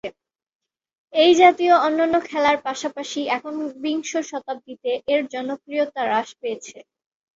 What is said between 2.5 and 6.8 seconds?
পাশাপাশি, একবিংশ শতাব্দীতে এর জনপ্রিয়তা হ্রাস পেয়েছে।